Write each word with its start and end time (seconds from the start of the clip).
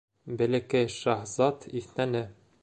Бәләкәй 0.39 0.87
шаһзат 0.95 1.69
иҫнәне. 1.83 2.25